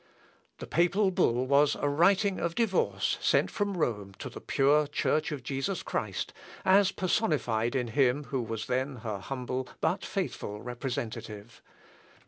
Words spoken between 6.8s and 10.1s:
personified in him who was then her humble but